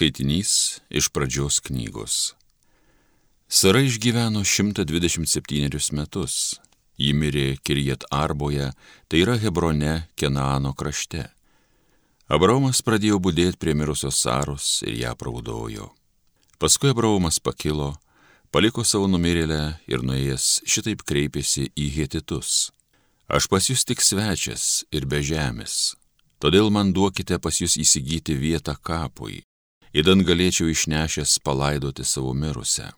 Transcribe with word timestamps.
Skaitinys 0.00 0.80
iš 0.88 1.10
pradžios 1.12 1.60
knygos. 1.60 2.32
Sara 3.48 3.82
išgyveno 3.84 4.40
127 4.40 5.92
metus. 5.92 6.56
Ji 6.96 7.12
mirė 7.12 7.58
Kirjet 7.60 8.06
Arboje, 8.08 8.70
tai 9.12 9.20
yra 9.20 9.34
Hebrone, 9.36 10.08
Kenaano 10.16 10.72
krašte. 10.72 11.26
Abraomas 12.32 12.80
pradėjo 12.80 13.18
būdėti 13.20 13.60
prie 13.60 13.74
mirusios 13.76 14.22
Saros 14.24 14.70
ir 14.88 14.96
ją 15.02 15.12
praudojo. 15.20 15.90
Paskui 16.56 16.94
Abraomas 16.94 17.36
pakilo, 17.36 17.90
paliko 18.48 18.86
savo 18.88 19.04
numirėlę 19.04 19.60
ir 19.84 20.00
nuėjęs 20.00 20.62
šitaip 20.64 21.04
kreipėsi 21.04 21.66
į 21.76 21.90
Hetitus. 21.98 22.70
Aš 23.28 23.52
pas 23.52 23.68
jūs 23.68 23.84
tik 23.84 24.00
svečias 24.00 24.86
ir 24.96 25.04
be 25.04 25.20
žemės, 25.20 25.92
todėl 26.40 26.72
man 26.72 26.96
duokite 26.96 27.36
pas 27.36 27.60
jūs 27.60 27.76
įsigyti 27.76 28.40
vietą 28.40 28.80
kapui, 28.80 29.42
įdant 29.94 30.22
galėčiau 30.26 30.70
išnešęs 30.70 31.38
palaidoti 31.44 32.04
savo 32.04 32.34
mirusią. 32.34 32.90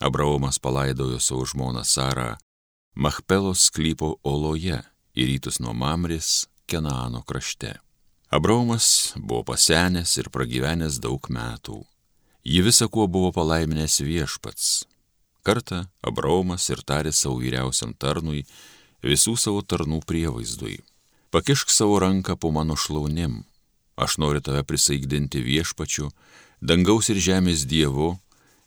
Abraomas 0.00 0.58
palaidojo 0.58 1.18
savo 1.20 1.46
žmoną 1.48 1.84
Sarą 1.84 2.36
Machpelos 2.96 3.66
sklypo 3.68 4.14
oloje 4.24 4.78
į 5.16 5.26
rytus 5.28 5.58
nuo 5.60 5.74
Mamris, 5.76 6.46
Kenaano 6.66 7.22
krašte. 7.28 7.74
Abraomas 8.32 9.14
buvo 9.16 9.44
pasenęs 9.52 10.16
ir 10.18 10.30
pragyvenęs 10.32 10.96
daug 11.04 11.28
metų. 11.30 11.82
Jį 12.46 12.62
visą 12.66 12.88
kuo 12.88 13.06
buvo 13.06 13.32
palaiminęs 13.36 14.00
viešpats. 14.00 14.86
Kartą 15.46 15.84
Abraomas 16.02 16.66
ir 16.70 16.82
tarė 16.82 17.12
savo 17.12 17.36
vyriausiam 17.42 17.92
tarnui 17.94 18.46
visų 19.04 19.36
savo 19.38 19.62
tarnų 19.62 20.00
prievaizdui. 20.06 20.80
Pakišk 21.30 21.70
savo 21.70 22.00
ranką 22.02 22.36
po 22.40 22.50
mano 22.50 22.76
šlaunim. 22.80 23.44
Aš 23.96 24.18
noriu 24.20 24.42
tave 24.44 24.62
prisaigdinti 24.68 25.40
viešpačiu, 25.40 26.10
dangaus 26.60 27.08
ir 27.08 27.20
žemės 27.20 27.64
dievu, 27.68 28.14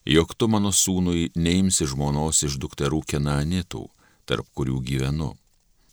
jog 0.05 0.33
tu 0.33 0.49
mano 0.49 0.71
sūnui 0.73 1.29
neimsi 1.37 1.85
žmonos 1.89 2.41
iš 2.47 2.57
dukterų 2.61 3.03
kenanitų 3.05 3.85
tarp 4.25 4.49
kurių 4.57 4.81
gyvenu. 4.85 5.35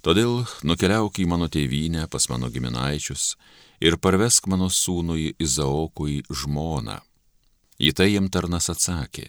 Todėl 0.04 0.44
nukeliauk 0.62 1.18
į 1.18 1.26
mano 1.28 1.48
tėvynę 1.52 2.06
pas 2.08 2.28
mano 2.30 2.48
giminaičius 2.52 3.34
ir 3.82 3.98
parvesk 3.98 4.46
mano 4.46 4.68
sūnui 4.70 5.32
Izaokui 5.42 6.22
žmoną. 6.30 7.00
Į 7.76 7.92
tai 7.92 8.12
jam 8.12 8.30
tarnas 8.32 8.70
atsakė, 8.72 9.26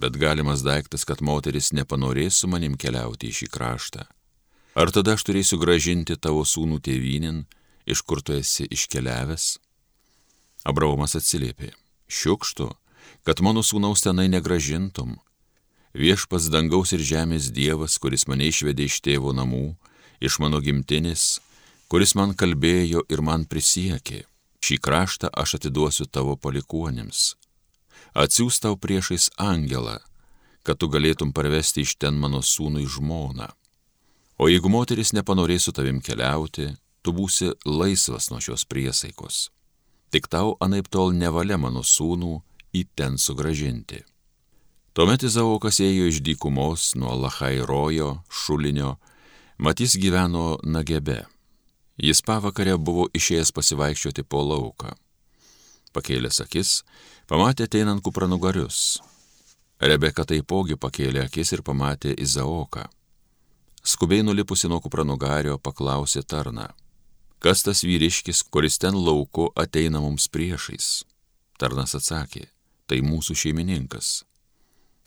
bet 0.00 0.16
galimas 0.18 0.64
daiktas, 0.66 1.04
kad 1.06 1.20
moteris 1.22 1.70
nepanorės 1.76 2.40
su 2.40 2.48
manim 2.50 2.74
keliauti 2.80 3.30
į 3.30 3.36
šį 3.42 3.50
kraštą. 3.54 4.06
Ar 4.74 4.90
tada 4.94 5.14
aš 5.14 5.26
turėsiu 5.28 5.58
gražinti 5.60 6.16
tavo 6.16 6.42
sūnų 6.46 6.80
tėvynin, 6.86 7.44
iš 7.86 8.02
kur 8.02 8.22
tu 8.22 8.36
esi 8.36 8.66
iškeliavęs? 8.70 9.58
Abraomas 10.64 11.16
atsiliepė, 11.16 11.72
šiukštu, 12.08 12.68
kad 13.24 13.40
mano 13.44 13.62
sūnaus 13.64 14.04
tenai 14.04 14.28
negražintum, 14.28 15.16
viešpas 15.96 16.50
dangaus 16.52 16.92
ir 16.92 17.04
žemės 17.04 17.50
Dievas, 17.54 17.96
kuris 17.98 18.26
mane 18.28 18.48
išvedė 18.50 18.88
iš 18.90 19.00
tėvo 19.04 19.32
namų, 19.36 19.74
iš 20.20 20.38
mano 20.42 20.60
gimtinės, 20.60 21.40
kuris 21.88 22.14
man 22.14 22.34
kalbėjo 22.36 23.06
ir 23.08 23.24
man 23.24 23.46
prisiekė, 23.48 24.24
šį 24.60 24.76
kraštą 24.84 25.32
aš 25.32 25.56
atiduosiu 25.60 26.06
tavo 26.06 26.36
palikuonėms. 26.36 27.34
Atsiūs 28.14 28.60
tau 28.60 28.76
priešais 28.76 29.30
angelą, 29.38 29.98
kad 30.66 30.78
tu 30.78 30.90
galėtum 30.92 31.32
parvesti 31.32 31.86
iš 31.86 31.96
ten 31.96 32.18
mano 32.20 32.42
sūnui 32.42 32.84
žmoną. 32.84 33.48
O 34.40 34.48
jeigu 34.48 34.70
moteris 34.72 35.12
nepanorės 35.12 35.68
su 35.68 35.72
tavim 35.76 36.00
keliauti, 36.00 36.70
tu 37.02 37.14
būsi 37.16 37.52
laisvas 37.64 38.30
nuo 38.30 38.40
šios 38.40 38.66
priesaikos. 38.68 39.48
Tik 40.10 40.26
tau 40.28 40.56
anaip 40.60 40.88
tol 40.90 41.12
nevalia 41.14 41.58
mano 41.58 41.82
sūnų 41.86 42.40
į 42.74 42.86
ten 42.98 43.18
sugražinti. 43.18 44.02
Tuomet 44.94 45.22
Izaokas 45.22 45.78
ėjo 45.80 46.08
iš 46.10 46.18
dykumos 46.26 46.94
nuo 46.98 47.14
Lahai 47.14 47.60
rojo, 47.62 48.16
šulinio, 48.26 48.96
matys 49.58 49.94
gyveno 49.94 50.58
Nagebe. 50.66 51.22
Jis 52.00 52.24
pavakarę 52.26 52.74
buvo 52.74 53.06
išėjęs 53.14 53.52
pasivaikščioti 53.54 54.24
po 54.26 54.42
lauką. 54.42 54.96
Pakėlęs 55.94 56.40
akis, 56.42 56.80
pamatė 57.30 57.68
ateinant 57.68 58.02
kupranugarius. 58.02 58.98
Rebeka 59.80 60.26
taipogi 60.26 60.76
pakėlė 60.76 61.22
akis 61.26 61.54
ir 61.54 61.62
pamatė 61.62 62.16
Izaoką. 62.18 62.88
Skubiai 63.82 64.26
nulipusi 64.26 64.68
nuo 64.68 64.80
kupranugario 64.82 65.56
paklausė 65.58 66.22
tarną. 66.26 66.66
Kas 67.40 67.62
tas 67.64 67.80
vyriškis, 67.84 68.42
kuris 68.52 68.76
ten 68.78 68.94
lauku 68.94 69.48
ateina 69.56 70.00
mums 70.04 70.28
priešais? 70.28 71.06
Tarnas 71.56 71.94
atsakė, 71.96 72.44
tai 72.84 73.00
mūsų 73.00 73.36
šeimininkas. 73.42 74.10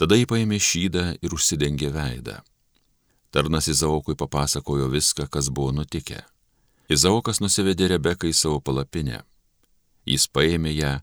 Tada 0.01 0.17
jį 0.17 0.25
paėmė 0.31 0.57
šydą 0.57 1.03
ir 1.21 1.35
užsidengė 1.37 1.91
veidą. 1.93 2.39
Tarnas 3.33 3.69
Izaokui 3.69 4.17
papasakojo 4.17 4.89
viską, 4.89 5.27
kas 5.29 5.51
buvo 5.53 5.75
nutikę. 5.77 6.23
Izaokas 6.89 7.39
nusivedė 7.41 7.91
Rebeką 7.93 8.29
į 8.29 8.33
savo 8.37 8.59
palapinę. 8.65 9.21
Jis 10.09 10.25
paėmė 10.25 10.73
ją 10.73 10.93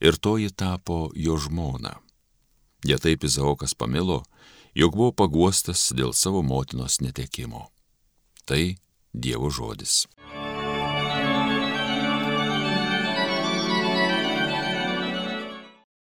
ir 0.00 0.16
toji 0.16 0.48
tapo 0.56 1.10
jo 1.14 1.36
žmona. 1.36 1.98
Jie 2.84 2.96
taip 2.96 3.28
Izaokas 3.28 3.76
pamilo, 3.76 4.22
jog 4.72 4.96
buvo 4.96 5.12
paguostas 5.12 5.90
dėl 5.92 6.16
savo 6.16 6.40
motinos 6.42 7.02
netekimo. 7.04 7.68
Tai 8.48 8.62
Dievo 9.12 9.52
žodis. 9.52 10.06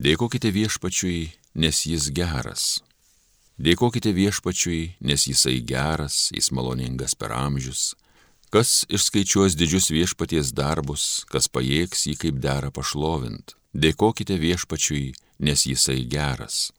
Dėkokite 0.03 0.51
viešpačiui, 0.51 1.29
nes 1.63 1.81
jis 1.87 2.09
geras. 2.11 2.63
Dėkokite 3.63 4.11
viešpačiui, 4.11 4.97
nes 4.99 5.27
jisai 5.29 5.61
geras, 5.63 6.33
jis 6.35 6.49
maloningas 6.51 7.15
per 7.15 7.31
amžius. 7.37 7.93
Kas 8.51 8.83
išskaičiuos 8.91 9.55
didžius 9.55 9.93
viešpaties 9.95 10.51
darbus, 10.59 11.05
kas 11.31 11.47
pajėgs 11.47 12.03
jį 12.09 12.17
kaip 12.19 12.41
dera 12.43 12.73
pašlovint. 12.75 13.55
Dėkokite 13.79 14.41
viešpačiui, 14.43 15.13
nes 15.39 15.63
jisai 15.71 16.01
geras. 16.11 16.73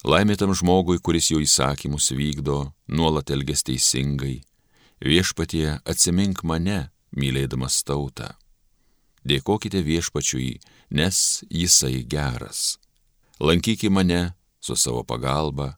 Laimė 0.00 0.38
tam 0.40 0.54
žmogui, 0.56 1.02
kuris 1.04 1.28
jo 1.34 1.42
įsakymus 1.44 2.14
vykdo, 2.16 2.72
nuolat 2.88 3.34
elges 3.34 3.66
teisingai. 3.68 4.38
Viešpatie 5.04 5.82
atsimink 5.84 6.40
mane, 6.48 6.86
mylėdamas 7.12 7.82
tautą 7.84 8.32
dėkokite 9.24 9.82
viešpačiui, 9.84 10.60
nes 10.90 11.44
jisai 11.50 12.04
geras. 12.04 12.78
Lankyki 13.40 13.90
mane 13.90 14.34
su 14.60 14.76
savo 14.76 15.02
pagalba, 15.04 15.74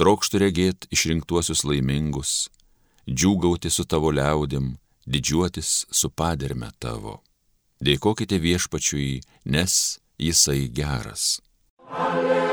trokštų 0.00 0.40
regėti 0.42 0.90
išrinktuosius 0.94 1.64
laimingus, 1.68 2.48
džiūgauti 3.08 3.70
su 3.70 3.84
tavo 3.84 4.10
liaudim, 4.10 4.74
didžiuotis 5.06 5.84
su 5.90 6.10
paderme 6.10 6.72
tavo. 6.78 7.20
Dėkokite 7.84 8.38
viešpačiui, 8.40 9.20
nes 9.44 9.98
jisai 10.18 10.68
geras. 10.72 11.40
Alleluja. 11.90 12.43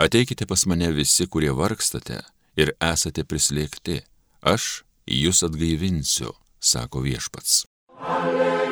Ateikite 0.00 0.46
pas 0.46 0.62
mane 0.66 0.88
visi, 0.96 1.26
kurie 1.28 1.52
vargstate 1.52 2.22
ir 2.56 2.70
esate 2.80 3.20
prislėgti, 3.28 4.00
aš 4.40 4.80
jūs 5.12 5.44
atgaivinsiu, 5.44 6.30
sako 6.56 7.02
viešpats. 7.04 7.66
Alleluja, 8.14 8.70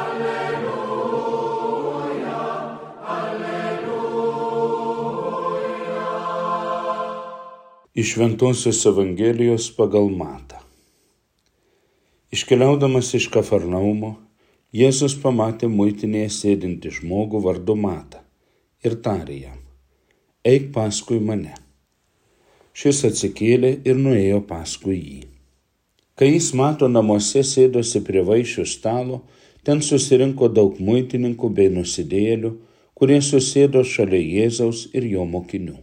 alleluja, 0.00 1.32
alleluja. 3.14 4.36
Iš 8.04 8.12
Ventosios 8.20 8.84
Evangelijos 8.92 9.66
pagal 9.80 10.06
Matą. 10.20 10.62
Iškeliaudamas 12.30 13.10
iš 13.18 13.26
Kafarnaumo, 13.34 14.12
Jėzus 14.70 15.18
pamatė 15.18 15.66
muitinėje 15.74 16.30
sėdinti 16.38 16.94
žmogų 17.00 17.42
vardu 17.48 17.74
Matą 17.82 18.22
ir 18.84 18.98
tarė 19.04 19.38
jam, 19.46 19.62
eik 20.44 20.72
paskui 20.74 21.20
mane. 21.20 21.54
Šis 22.76 23.04
atsikėlė 23.08 23.72
ir 23.88 23.96
nuėjo 23.96 24.42
paskui 24.48 24.98
jį. 24.98 25.22
Kai 26.16 26.28
jis 26.32 26.52
mato 26.56 26.88
namuose 26.88 27.42
sėdosi 27.44 28.02
prie 28.04 28.22
vaišių 28.24 28.64
stalo, 28.68 29.22
ten 29.64 29.82
susirinko 29.84 30.48
daug 30.52 30.78
muitininkų 30.80 31.50
bei 31.56 31.72
nusidėlių, 31.72 32.52
kurie 32.96 33.18
susėdo 33.24 33.82
šalia 33.84 34.22
Jėzaus 34.22 34.86
ir 34.96 35.08
jo 35.10 35.26
mokinių. 35.28 35.76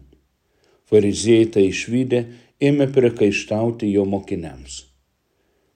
Fariziejai 0.89 1.51
tai 1.53 1.67
išvykę 1.69 2.23
ėmė 2.69 2.89
priekaištauti 2.95 3.91
jo 3.93 4.07
mokiniams. 4.09 4.83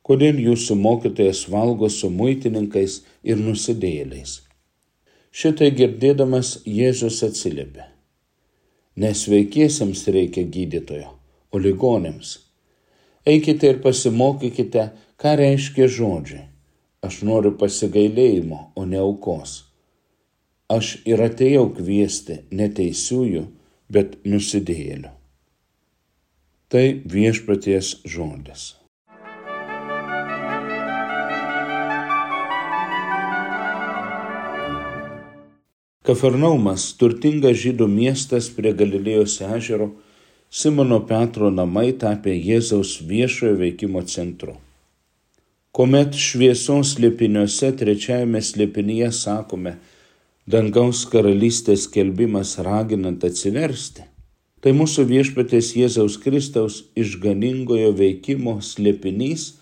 Kodėl 0.08 0.38
jūsų 0.40 0.78
mokytojas 0.80 1.44
valgo 1.52 1.90
su 1.92 2.10
muitininkais 2.10 3.02
ir 3.28 3.42
nusidėliais? 3.42 4.47
Šitai 5.38 5.68
girdėdamas 5.78 6.64
Jėzus 6.66 7.20
atsiliepė. 7.26 7.84
Nesveikiesiems 8.98 10.00
reikia 10.16 10.42
gydytojo, 10.56 11.12
o 11.54 11.60
ligonėms. 11.62 12.32
Eikite 13.30 13.70
ir 13.70 13.78
pasimokykite, 13.84 14.88
ką 15.22 15.36
reiškia 15.38 15.90
žodžiai. 15.94 16.48
Aš 17.06 17.20
noriu 17.30 17.52
pasigailėjimo, 17.62 18.64
o 18.74 18.88
ne 18.90 18.98
aukos. 19.04 19.54
Aš 20.74 20.96
ir 21.06 21.22
atėjau 21.28 21.68
kviesti 21.78 22.40
neteisiųjų, 22.58 23.46
bet 23.94 24.18
nusidėjėlių. 24.26 25.14
Tai 26.74 26.86
viešpaties 27.14 27.94
žodis. 28.10 28.72
Kafarnaumas, 36.08 36.94
turtingas 36.96 37.58
žydų 37.60 37.86
miestas 37.92 38.46
prie 38.56 38.72
Galilėjos 38.80 39.42
ežero, 39.44 39.90
Simono 40.48 41.02
Petro 41.10 41.50
namai 41.52 41.90
tapė 42.00 42.32
Jėzaus 42.32 42.94
viešojo 43.10 43.58
veikimo 43.60 44.06
centru. 44.08 44.56
Komet 45.76 46.16
šviesos 46.16 46.94
slėpiniuose 46.96 47.74
trečiajame 47.84 48.40
slėpinyje 48.40 49.12
sakome, 49.20 49.76
dangaus 50.48 51.04
karalystės 51.12 51.90
kelbimas 51.92 52.56
raginant 52.64 53.28
atsiversti, 53.28 54.08
tai 54.64 54.78
mūsų 54.80 55.10
viešpatės 55.12 55.76
Jėzaus 55.76 56.22
Kristaus 56.24 56.86
išganingojo 56.96 57.92
veikimo 58.00 58.62
slėpinys 58.64 59.58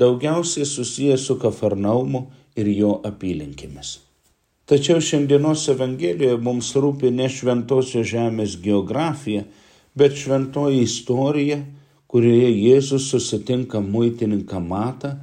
daugiausiai 0.00 0.64
susijęs 0.64 1.28
su 1.28 1.36
Kafarnaumu 1.44 2.30
ir 2.56 2.72
jo 2.72 3.02
apylinkėmis. 3.04 3.98
Tačiau 4.70 5.00
šiandienos 5.02 5.64
Evangelijoje 5.72 6.36
mums 6.46 6.68
rūpi 6.78 7.10
ne 7.10 7.24
šventosios 7.26 8.06
žemės 8.06 8.52
geografija, 8.62 9.42
bet 9.98 10.14
šventoji 10.14 10.84
istorija, 10.84 11.56
kurioje 12.06 12.52
Jėzus 12.54 13.08
susitinka 13.10 13.80
muitininką 13.82 14.62
Matą 14.62 15.16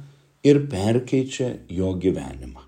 ir 0.44 0.60
perkeičia 0.68 1.48
jo 1.72 1.94
gyvenimą. 1.96 2.66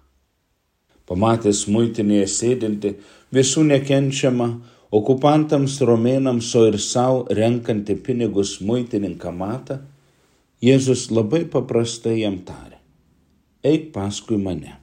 Pamatęs 1.04 1.66
muitinėje 1.68 2.32
sėdinti 2.38 2.96
visų 3.28 3.68
nekenčiamą, 3.68 4.48
okupantams 4.88 5.76
romėnams, 5.84 6.48
o 6.56 6.66
ir 6.72 6.80
savo 6.80 7.26
renkantį 7.28 8.00
pinigus 8.08 8.56
muitininką 8.64 9.36
Matą, 9.36 9.82
Jėzus 10.64 11.10
labai 11.12 11.44
paprastai 11.44 12.22
jam 12.22 12.40
tarė, 12.48 12.80
eik 13.60 13.90
paskui 13.92 14.40
mane. 14.40 14.79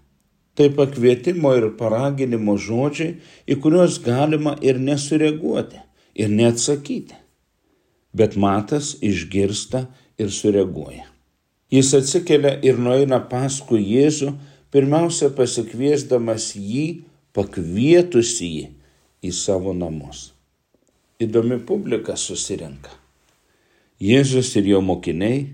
Tai 0.57 0.71
pakvietimo 0.73 1.51
ir 1.53 1.67
paraginimo 1.77 2.55
žodžiai, 2.57 3.19
į 3.45 3.59
kuriuos 3.61 3.99
galima 4.01 4.55
ir 4.65 4.79
nesureaguoti, 4.81 5.77
ir 6.17 6.33
neatsakyti. 6.33 7.13
Bet 8.17 8.33
matas 8.41 8.95
išgirsta 9.05 9.83
ir 10.17 10.33
sureaguoja. 10.33 11.05
Jis 11.69 11.91
atsikelia 11.93 12.55
ir 12.65 12.79
nueina 12.81 13.19
paskui 13.29 13.83
Jėzų, 13.83 14.31
pirmiausia 14.73 15.29
pasikviesdamas 15.37 16.53
jį, 16.55 17.03
pakvietusi 17.37 18.49
jį 18.55 18.65
į 19.21 19.33
savo 19.35 19.75
namus. 19.77 20.31
Įdomi 21.21 21.59
publika 21.67 22.17
susirenka. 22.17 22.89
Jėzus 24.01 24.55
ir 24.57 24.73
jo 24.73 24.81
mokiniai, 24.85 25.47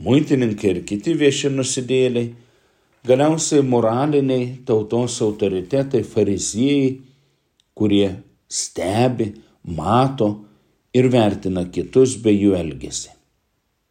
muitininkai 0.00 0.70
ir 0.74 0.80
kiti 0.88 1.12
vieši 1.16 1.52
nusidėliai 1.52 2.32
Galiausiai 3.04 3.62
moraliniai 3.62 4.62
tautos 4.64 5.18
autoritetai, 5.22 6.00
fariziejai, 6.02 7.02
kurie 7.76 8.06
stebi, 8.48 9.26
mato 9.76 10.28
ir 10.96 11.10
vertina 11.12 11.66
kitus 11.68 12.14
bei 12.24 12.38
jų 12.40 12.54
elgesį. 12.56 13.10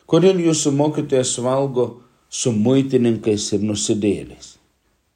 Kodėl 0.10 0.42
jūsų 0.42 0.74
mokytojas 0.80 1.36
valgo 1.46 1.86
su 2.30 2.56
muitininkais 2.58 3.52
ir 3.54 3.62
nusidėliais? 3.70 4.56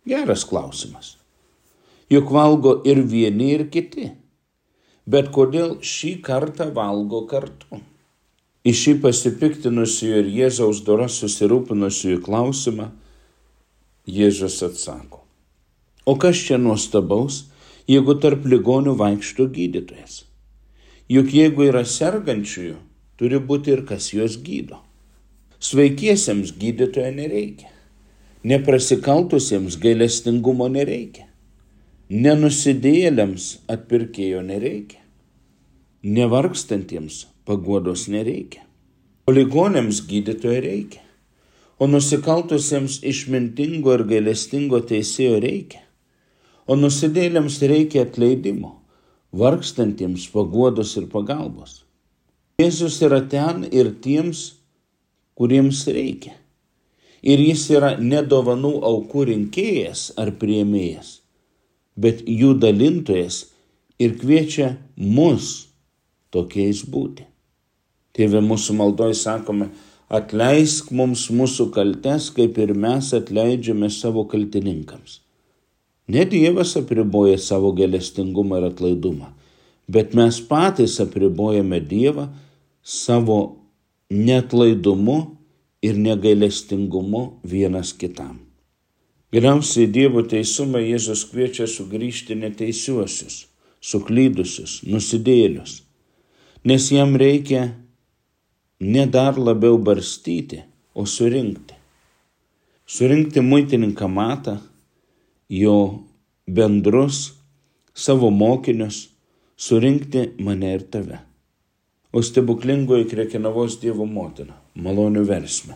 Geras 0.05 0.45
klausimas. 0.45 1.15
Juk 2.13 2.29
valgo 2.31 2.75
ir 2.85 3.01
vieni, 3.01 3.49
ir 3.57 3.65
kiti. 3.73 4.11
Bet 5.09 5.33
kodėl 5.33 5.79
šį 5.81 6.13
kartą 6.21 6.69
valgo 6.75 7.23
kartu? 7.25 7.81
Į 8.61 8.77
šį 8.77 8.95
pasipiktinusių 9.01 10.13
ir 10.21 10.31
Jėzaus 10.37 10.85
dora 10.85 11.09
susirūpinusių 11.09 12.21
klausimą 12.21 12.91
Jėzus 14.07 14.61
atsako. 14.63 15.25
O 16.07 16.13
kas 16.15 16.39
čia 16.39 16.55
nuostabaus, 16.55 17.41
jeigu 17.91 18.13
tarp 18.23 18.45
ligonių 18.47 18.93
vaikšto 18.95 19.49
gydytojas? 19.51 20.21
Juk 21.11 21.33
jeigu 21.35 21.65
yra 21.67 21.81
sergančiųjų, 21.83 22.77
turi 23.19 23.41
būti 23.49 23.73
ir 23.75 23.81
kas 23.89 24.13
juos 24.13 24.37
gydo. 24.45 24.79
Sveikiesiems 25.59 26.53
gydytojo 26.55 27.09
nereikia. 27.17 27.67
Neprasikaltusiems 28.47 29.75
gailestingumo 29.83 30.69
nereikia. 30.71 31.25
Nenusidėlėms 32.07 33.49
atpirkėjo 33.67 34.45
nereikia. 34.47 35.01
Nevargstantiems 36.07 37.25
paguodos 37.43 38.07
nereikia. 38.07 38.63
O 39.27 39.35
ligonėms 39.35 39.99
gydytojo 40.07 40.63
reikia 40.63 41.06
o 41.77 41.87
nusikaltusiems 41.87 43.01
išmintingo 43.05 43.93
ir 43.97 44.03
gailestingo 44.09 44.79
teisėjo 44.89 45.37
reikia, 45.43 45.83
o 46.67 46.75
nusidėlėms 46.75 47.59
reikia 47.69 48.05
atleidimo, 48.07 48.73
vargstantiems 49.37 50.27
paguodos 50.33 50.95
ir 50.97 51.07
pagalbos. 51.11 51.83
Jėzus 52.57 52.97
yra 53.05 53.21
ten 53.29 53.67
ir 53.69 53.91
tiems, 54.01 54.57
kuriems 55.37 55.83
reikia. 55.93 56.33
Ir 57.21 57.41
jis 57.41 57.67
yra 57.73 57.91
ne 58.01 58.23
dovanų 58.25 58.77
aukų 58.87 59.27
rinkėjas 59.29 60.11
ar 60.17 60.31
prieimėjas, 60.41 61.19
bet 61.97 62.23
jų 62.25 62.55
dalintojas 62.61 63.43
ir 64.01 64.17
kviečia 64.17 64.75
mus 64.95 65.67
tokiais 66.33 66.83
būti. 66.89 67.25
Tėve 68.17 68.41
mūsų 68.41 68.77
maldoj 68.77 69.13
sakome, 69.17 69.69
atleisk 70.07 70.91
mums 70.95 71.27
mūsų 71.33 71.69
kaltes, 71.75 72.29
kaip 72.31 72.57
ir 72.61 72.73
mes 72.73 73.11
atleidžiame 73.15 73.89
savo 73.91 74.23
kaltininkams. 74.31 75.21
Ne 76.07 76.23
Dievas 76.25 76.77
apriboja 76.79 77.37
savo 77.37 77.73
gelestingumą 77.75 78.61
ir 78.61 78.69
atlaidumą, 78.69 79.33
bet 79.91 80.15
mes 80.15 80.39
patys 80.39 80.99
apribojame 81.03 81.81
Dievą 81.83 82.29
savo 82.83 83.39
netlaidumu 84.09 85.17
ir 85.83 85.99
negailestingumu 85.99 87.41
vienas 87.43 87.91
kitam. 87.93 88.39
Galiausiai 89.35 89.89
Dievo 89.91 90.23
teisumą 90.23 90.79
Jėzus 90.79 91.25
kviečia 91.27 91.67
sugrįžti 91.67 92.37
neteisiuosius, 92.39 93.41
suklydusius, 93.83 94.79
nusidėlius, 94.87 95.81
nes 96.63 96.87
jam 96.95 97.19
reikia 97.19 97.73
ne 98.79 99.05
dar 99.05 99.37
labiau 99.37 99.77
barstyti, 99.77 100.63
o 100.95 101.05
surinkti. 101.05 101.75
Surinkti 102.87 103.41
muitininką 103.41 104.07
matą, 104.07 104.57
jo 105.49 106.03
bendrus, 106.47 107.33
savo 107.93 108.29
mokinius, 108.31 109.09
surinkti 109.57 110.31
mane 110.39 110.73
ir 110.73 110.85
tave. 110.91 111.19
O 112.13 112.21
stebuklingoji 112.23 113.09
krekinavos 113.11 113.77
Dievo 113.81 114.07
motina, 114.07 114.55
malonių 114.73 115.25
versme, 115.27 115.75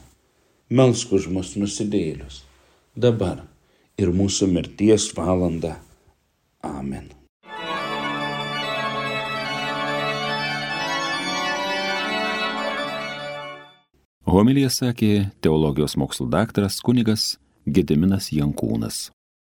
melsk 0.71 1.11
už 1.17 1.27
mus 1.33 1.55
nusidėlius, 1.59 2.43
dabar 2.95 3.43
ir 3.99 4.13
mūsų 4.15 4.47
mirties 4.53 5.11
valanda. 5.17 5.75
Amen. 6.63 7.20
Homilija 14.29 14.69
sakė 14.69 15.31
teologijos 15.41 15.97
mokslo 15.97 16.27
daktaras 16.29 16.77
kunigas 16.85 17.37
Gediminas 17.65 18.29
Jankūnas. 18.31 19.09